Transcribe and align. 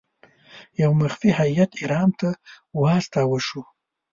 یو 0.81 0.91
مخفي 1.01 1.29
هیات 1.39 1.71
ایران 1.81 2.09
ته 2.19 2.29
واستاوه 2.81 3.37
شو. 3.47 3.61